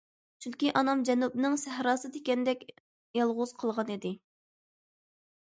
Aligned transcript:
چۈنكى، 0.43 0.71
ئانام 0.79 1.03
جەنۇبنىڭ 1.09 1.57
سەھراسىدا 1.63 2.15
تىكەندەك 2.15 2.65
يالغۇز 3.19 3.55
قالغان 3.63 3.93
ئىدى. 3.97 4.15